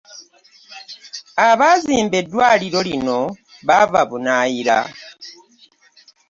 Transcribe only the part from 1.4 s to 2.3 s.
Abaazimba